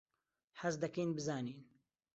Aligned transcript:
حەز 0.61 0.75
دەکەین 0.83 1.09
بزانین. 1.17 1.59